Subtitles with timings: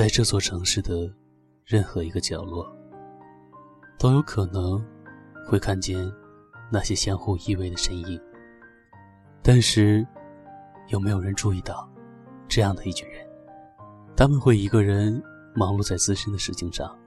[0.00, 1.14] 在这座城市的
[1.66, 2.66] 任何一个角落，
[3.98, 4.82] 都有可能
[5.46, 6.10] 会看见
[6.72, 8.18] 那些相互依偎的身影。
[9.42, 10.06] 但是，
[10.88, 11.86] 有没有人注意到
[12.48, 13.28] 这样的一群人？
[14.16, 15.22] 他们会一个人
[15.54, 16.98] 忙碌在自身的事情上，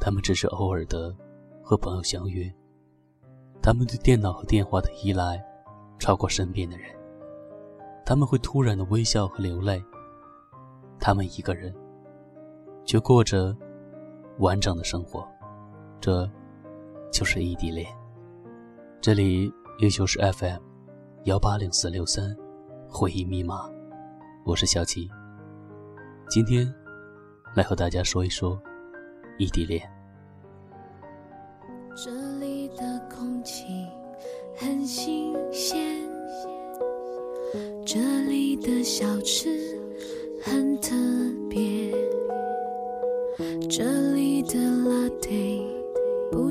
[0.00, 1.12] 他们只是偶尔的
[1.60, 2.48] 和朋友相约，
[3.60, 5.44] 他们对电脑和电话的依赖
[5.98, 6.94] 超过身边的人。
[8.06, 9.82] 他们会突然的微笑和流泪。
[11.00, 11.74] 他们一个人，
[12.88, 13.54] 却过着
[14.38, 15.22] 完整的生活，
[16.00, 16.26] 这
[17.12, 17.86] 就是异地恋。
[18.98, 20.62] 这里依旧是 FM
[21.24, 22.34] 幺八零四六三
[22.88, 23.70] 回忆密码，
[24.46, 25.06] 我是小七。
[26.30, 26.66] 今天
[27.54, 28.58] 来和大家说一说
[29.36, 29.82] 异地恋。
[31.94, 33.86] 这里的空气
[34.56, 35.78] 很新鲜，
[37.84, 39.57] 这里的小吃。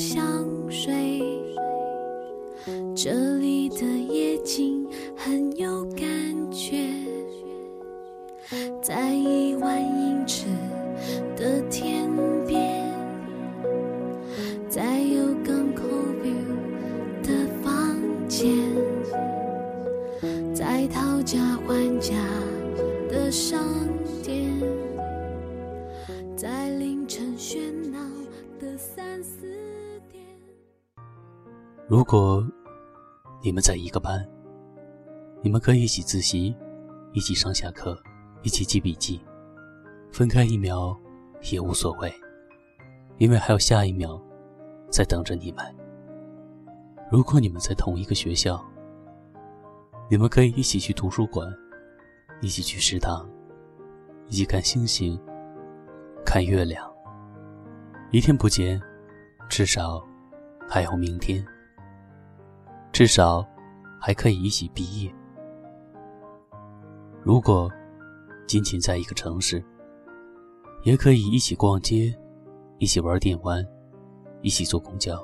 [0.00, 1.20] 香水，
[2.96, 4.79] 这里的夜景
[31.90, 32.46] 如果
[33.42, 34.24] 你们在一个班，
[35.42, 36.54] 你们可以一起自习，
[37.12, 38.00] 一起上下课，
[38.44, 39.20] 一起记笔记，
[40.12, 40.96] 分开一秒
[41.50, 42.14] 也无所谓，
[43.18, 44.22] 因为还有下一秒
[44.88, 45.66] 在等着你们。
[47.10, 48.64] 如果你们在同一个学校，
[50.08, 51.52] 你们可以一起去图书馆。
[52.40, 53.28] 一起去食堂，
[54.28, 55.20] 一起看星星，
[56.24, 56.88] 看月亮。
[58.12, 58.80] 一天不见，
[59.48, 60.02] 至少
[60.68, 61.44] 还有明天。
[62.92, 63.46] 至少
[64.00, 65.14] 还可以一起毕业。
[67.22, 67.70] 如果
[68.46, 69.62] 仅仅在一个城市，
[70.82, 72.12] 也可以一起逛街，
[72.78, 73.64] 一起玩电玩，
[74.42, 75.22] 一起坐公交，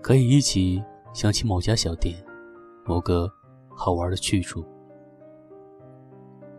[0.00, 0.82] 可以一起
[1.12, 2.16] 想起某家小店，
[2.84, 3.30] 某个
[3.76, 4.64] 好玩的去处。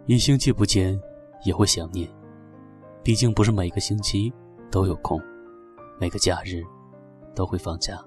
[0.06, 1.00] 一星期不见，
[1.46, 2.10] 也会想念。
[3.02, 4.32] 毕竟不是每个星期
[4.70, 5.20] 都有空，
[6.00, 6.62] 每个假日
[7.34, 7.98] 都会放假。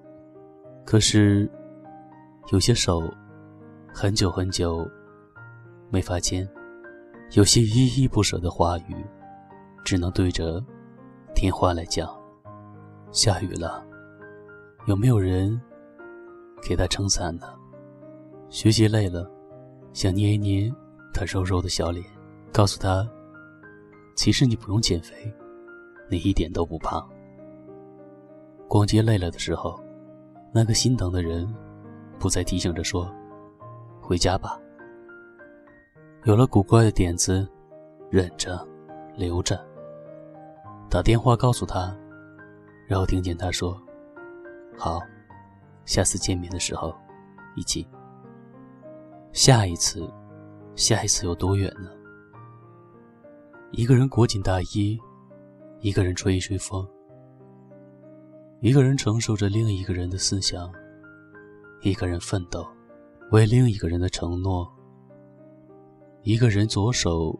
[0.86, 1.50] 可是，
[2.52, 3.02] 有些手
[3.92, 4.88] 很久很久
[5.91, 6.48] 没法牵，
[7.32, 9.04] 有些依依不舍的话语，
[9.84, 10.64] 只能对着
[11.34, 12.08] 电话来讲。
[13.10, 13.84] 下雨了，
[14.86, 15.60] 有没有人
[16.62, 17.48] 给他撑伞呢？
[18.48, 19.28] 学习累了，
[19.92, 20.72] 想捏一捏。
[21.12, 22.04] 他肉肉的小脸，
[22.53, 23.08] 告诉他
[24.14, 25.14] ：“其实你不用减肥，
[26.08, 27.04] 你一点都不胖。”
[28.68, 29.80] 逛街累了的时候，
[30.56, 31.47] 那个心疼的人，
[32.19, 33.15] 不再提醒着说
[34.00, 34.59] ：“回家吧。”
[36.25, 37.47] 有了古怪的点子，
[38.09, 38.66] 忍着，
[39.15, 39.62] 留着。
[40.89, 41.95] 打电话告诉他，
[42.87, 43.78] 然后听见他说
[44.78, 44.99] ：“好，
[45.84, 46.97] 下次见面的时候，
[47.55, 47.87] 一起。”
[49.33, 50.11] 下一次。
[50.75, 51.91] 下一次有多远呢？
[53.72, 54.99] 一个人裹紧大衣，
[55.81, 56.87] 一个人吹一吹风，
[58.66, 60.72] 一个人承受着另一个人的思想，
[61.82, 62.66] 一个人奋斗，
[63.31, 64.69] 为另一个人的承诺。
[66.25, 67.38] 一个人左手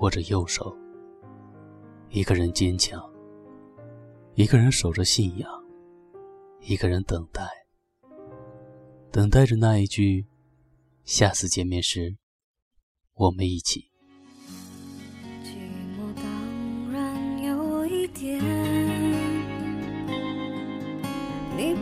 [0.00, 0.74] 握着右手，
[2.08, 2.98] 一个人坚强，
[4.32, 5.50] 一个人守着信仰，
[6.62, 7.42] 一个人等待，
[9.12, 10.24] 等待着那一句：
[11.04, 12.16] 下次见面时。
[13.12, 13.90] 我们一起。
[15.44, 15.50] 寂
[15.98, 18.40] 寞当然有一点，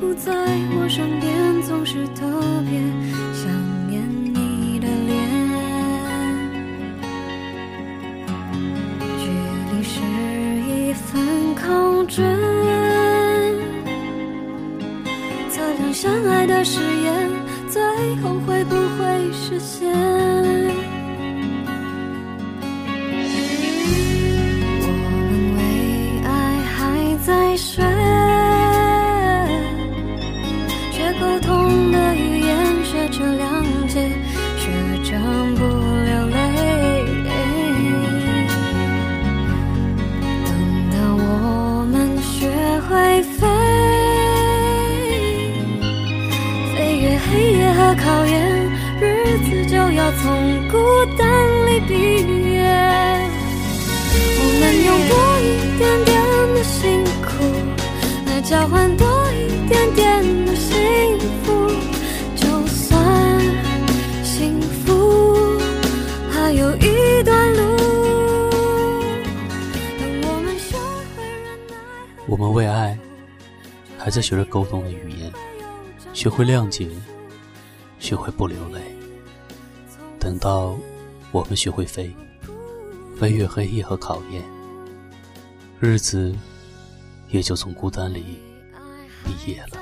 [0.05, 0.31] 不在
[0.77, 2.27] 我身边，总是特
[2.69, 2.79] 别
[3.33, 3.51] 想
[3.89, 5.17] 念你的脸。
[9.19, 9.25] 距
[9.71, 10.01] 离是
[10.69, 12.23] 一份考卷，
[15.49, 17.31] 测量相爱的誓言，
[17.71, 17.83] 最
[18.17, 20.24] 后会不会实现？
[50.23, 50.77] 从孤
[51.17, 51.23] 单
[51.67, 51.93] 里毕
[52.53, 52.63] 业。
[54.37, 55.45] 我们用多一
[55.79, 56.13] 点点
[56.55, 57.29] 的辛苦
[58.27, 60.03] 来交换多一点点
[60.47, 61.69] 的幸福，
[62.37, 63.41] 就算
[64.23, 65.59] 幸福
[66.31, 67.61] 还有一段路。
[69.99, 70.77] 等我们学
[71.17, 71.75] 会忍耐
[72.27, 72.97] 我们为爱
[73.99, 75.33] 还在学着沟通的语言，
[76.13, 76.89] 学会谅解，
[77.99, 78.94] 学会不流泪。
[80.25, 80.75] 等到
[81.33, 82.11] 我们学会飞，
[83.21, 84.43] 飞越黑夜和考验，
[85.79, 86.35] 日子
[87.29, 88.41] 也就从孤单里
[89.23, 89.79] 毕业了。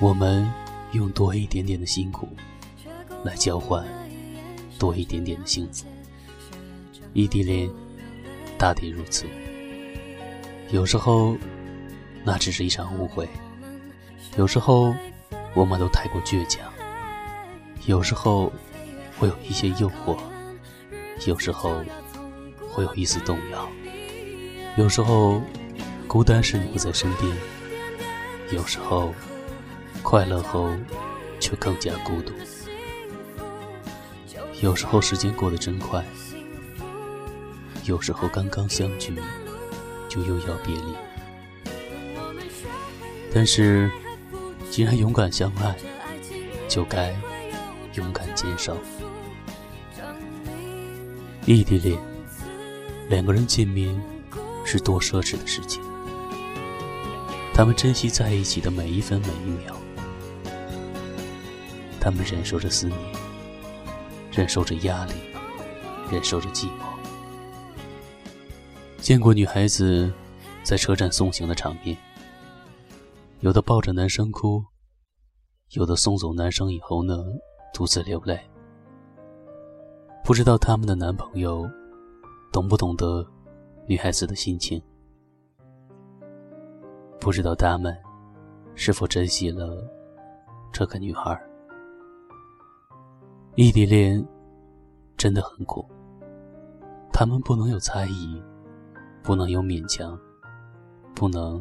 [0.00, 0.44] 我们
[0.90, 2.28] 用多一点点的辛苦
[3.22, 3.86] 来交换
[4.76, 5.86] 多一点点的幸福。
[7.12, 7.70] 异地恋
[8.58, 9.24] 大抵如此。
[10.72, 11.36] 有时候，
[12.24, 13.24] 那只是一场误会；
[14.36, 14.92] 有时候，
[15.54, 16.64] 我们都太过倔强；
[17.86, 18.52] 有时候，
[19.20, 20.16] 会有一些诱惑；
[21.26, 21.84] 有时候，
[22.72, 23.68] 会有一丝动摇；
[24.76, 25.42] 有时候，
[26.08, 27.30] 孤单时你不在身边；
[28.50, 29.14] 有时候，
[30.02, 30.74] 快乐后
[31.38, 32.32] 却更加孤独；
[34.62, 36.02] 有时候，时间过得真快；
[37.84, 39.14] 有时候，刚刚相聚。
[40.12, 40.96] 就又要别离。
[43.32, 43.88] 但是，
[44.68, 45.76] 既然勇敢相爱，
[46.66, 47.14] 就该
[47.94, 48.76] 勇敢坚守。
[51.46, 51.98] 异地恋，
[53.08, 53.98] 两个人见面
[54.64, 55.82] 是多奢侈的事情。
[57.54, 59.74] 他们珍惜在一起的每一分每一秒，
[61.98, 62.98] 他们忍受着思念，
[64.30, 65.14] 忍受着压力，
[66.10, 66.84] 忍受着寂寞。
[68.98, 70.12] 见过女孩子
[70.62, 71.96] 在车站送行的场面，
[73.40, 74.64] 有的抱着男生哭，
[75.70, 77.16] 有的送走男生以后呢，
[77.74, 78.38] 独自流泪。
[80.30, 81.68] 不知道他们的男朋友
[82.52, 83.26] 懂不懂得
[83.88, 84.80] 女孩子的心情，
[87.18, 87.92] 不知道他们
[88.76, 89.84] 是否珍惜了
[90.70, 91.36] 这个女孩。
[93.56, 94.24] 异地恋
[95.16, 95.84] 真的很苦，
[97.12, 98.40] 他们不能有猜疑。
[99.24, 100.16] 不能有勉强，
[101.12, 101.60] 不能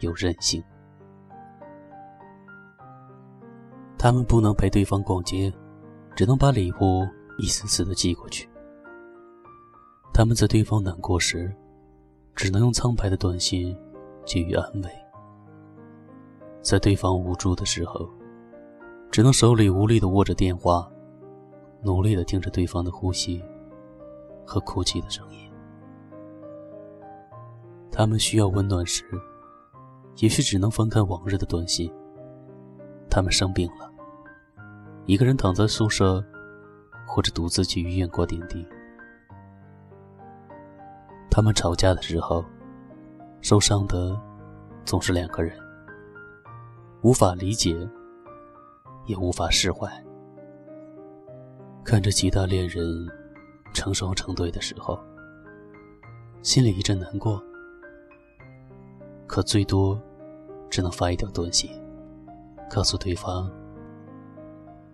[0.00, 0.60] 有任性。
[3.96, 5.54] 他们不能陪对方逛街，
[6.16, 7.06] 只能把礼物
[7.38, 8.48] 一次次的寄过去。
[10.12, 11.54] 他们在对方难过时，
[12.34, 13.76] 只能用苍白的短信
[14.24, 14.88] 给予安慰；
[16.62, 18.08] 在对方无助的时候，
[19.10, 20.90] 只能手里无力的握着电话，
[21.82, 23.42] 努力的听着对方的呼吸
[24.44, 25.50] 和哭泣的声音。
[27.92, 29.04] 他们需要温暖时，
[30.16, 31.92] 也许只能翻看往日的短信。
[33.10, 33.90] 他们生病了，
[35.06, 36.22] 一个人躺在宿舍，
[37.06, 38.66] 或者独自去医院挂点滴。
[41.30, 42.44] 他们吵架的时候，
[43.40, 44.20] 受伤的
[44.84, 45.56] 总是两个人，
[47.02, 47.76] 无法理解，
[49.04, 49.88] 也无法释怀。
[51.84, 52.84] 看着其他恋人
[53.72, 54.98] 成双成对的时候，
[56.42, 57.42] 心里一阵难过。
[59.26, 60.00] 可最多，
[60.70, 61.70] 只能发一条短信，
[62.70, 63.50] 告诉对方：“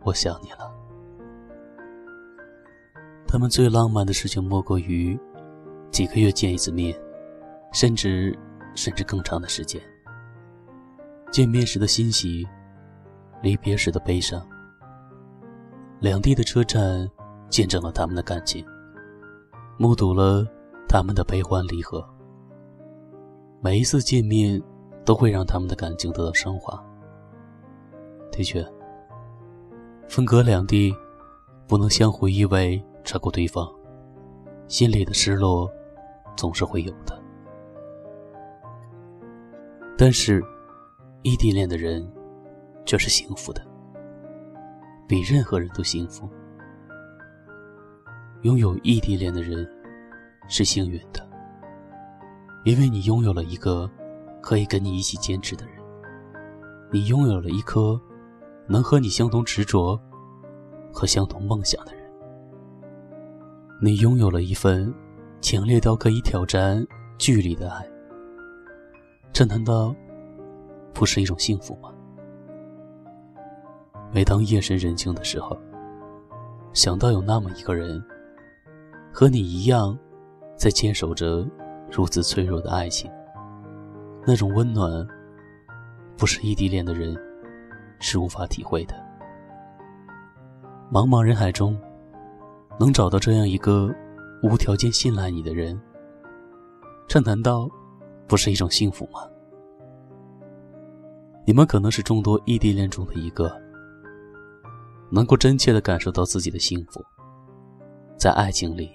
[0.05, 0.75] 我想你了。”
[3.33, 5.19] 他们最浪漫的事情莫过于
[5.91, 6.95] 几个月见一次面，
[7.73, 8.39] 甚至
[8.75, 9.81] 甚至更长的时间。
[11.31, 12.47] 见面时的欣喜，
[13.41, 14.47] 离别时的悲伤。
[15.99, 17.09] 两地的车站
[17.49, 18.63] 见证了他们的感情，
[19.79, 20.47] 目睹了
[20.87, 22.07] 他们的悲欢离合。
[23.63, 24.63] 每一次见面，
[25.07, 26.79] 都会让他们的感情得到升华。
[28.31, 28.63] 的确，
[30.07, 30.95] 分隔两地，
[31.67, 33.71] 不能相互依偎照顾对方，
[34.69, 35.71] 心里的失落
[36.37, 37.21] 总是会有的。
[39.99, 40.43] 但是，
[41.23, 42.07] 异地恋的人
[42.85, 43.63] 却是幸福的，
[45.07, 46.29] 比任何人都幸福。
[48.43, 49.69] 拥有异地恋的人
[50.49, 51.29] 是幸运的。
[52.65, 53.91] 因为你拥有了一个
[54.41, 55.77] 可以跟你一起坚持的人，
[56.93, 58.01] 你拥有了一颗
[58.69, 60.01] 能和你相同执着
[60.93, 62.02] 和相同梦想的人，
[63.85, 64.95] 你拥有了一份
[65.41, 66.87] 强烈到可以挑战
[67.19, 67.85] 距离的爱，
[69.33, 69.93] 这难道
[70.95, 71.93] 不是一种幸福吗？
[74.13, 75.59] 每当夜深人静的时候，
[76.73, 78.01] 想到有那么一个人，
[79.13, 79.99] 和你一样，
[80.57, 81.45] 在坚守着。
[81.91, 83.11] 如此脆弱的爱情，
[84.25, 85.07] 那种温暖，
[86.17, 87.15] 不是异地恋的人
[87.99, 88.95] 是无法体会的。
[90.91, 91.77] 茫茫人海中，
[92.79, 93.95] 能找到这样一个
[94.43, 95.81] 无条件信赖你的人，
[97.07, 97.69] 这难道
[98.27, 99.21] 不是一种幸福吗？
[101.45, 103.53] 你们可能是众多异地恋中的一个，
[105.11, 107.05] 能够真切的感受到自己的幸福。
[108.17, 108.91] 在爱情里，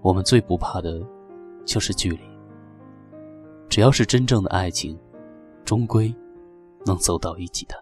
[0.00, 1.02] 我们最不怕的，
[1.66, 2.20] 就是距离。
[3.68, 4.98] 只要是真正的爱情，
[5.64, 6.14] 终归
[6.86, 7.74] 能走到一起的。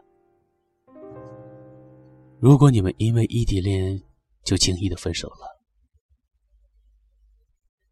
[2.40, 4.00] 如果你们因为异地恋
[4.46, 5.60] 就轻易的分手了，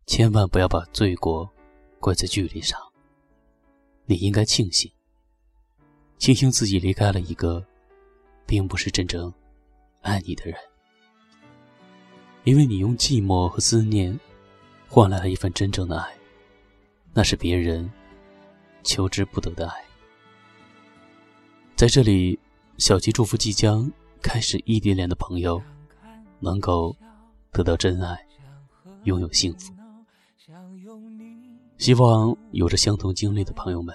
[0.06, 1.50] 千万不要把罪过
[1.98, 2.80] 怪在距离上。
[4.06, 4.88] 你应该庆幸。
[6.16, 7.66] 庆幸自己离开了一个，
[8.46, 9.34] 并不是真正
[10.00, 10.56] 爱你的人，
[12.44, 14.16] 因为你用寂寞和思念
[14.88, 16.16] 换来了一份真正的爱，
[17.12, 17.90] 那是别人
[18.84, 19.84] 求之不得的爱。
[21.74, 22.38] 在这里，
[22.78, 23.90] 小吉祝福即将
[24.22, 25.60] 开始异地恋的朋友，
[26.44, 26.94] 能够
[27.50, 28.16] 得到真爱，
[29.02, 29.72] 拥有幸福。
[31.78, 33.92] 希望有着相同经历的朋友们，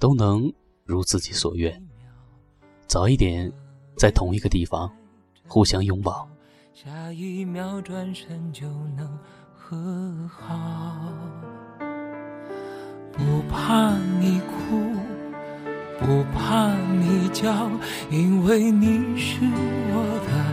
[0.00, 0.52] 都能。
[0.84, 1.80] 如自己所愿，
[2.88, 3.50] 早一点
[3.96, 4.90] 在同一个地方
[5.46, 6.28] 互相拥抱。
[6.74, 8.66] 下一秒转身就
[8.96, 9.06] 能
[9.54, 11.08] 和好，
[13.12, 14.82] 不怕你哭，
[16.00, 17.70] 不怕你叫，
[18.10, 20.52] 因为你是我的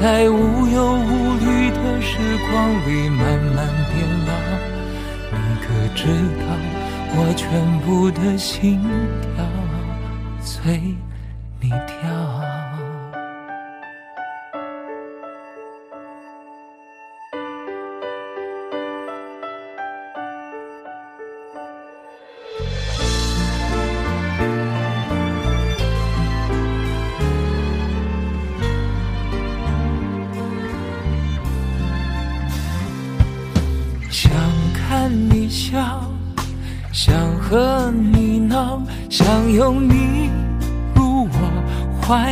[0.00, 3.20] 在无忧无虑的时光里慢
[3.56, 4.30] 慢变老。
[5.32, 6.06] 你可知
[6.38, 6.46] 道，
[7.16, 7.46] 我全
[7.80, 8.80] 部的心
[9.20, 9.44] 跳
[10.40, 10.94] 最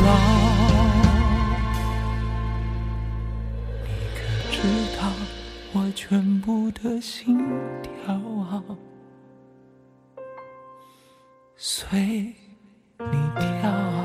[5.73, 7.37] 我全部的心
[7.81, 8.61] 跳啊，
[11.55, 12.35] 随
[12.99, 14.00] 你跳。